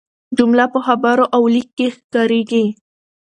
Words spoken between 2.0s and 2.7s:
کاریږي.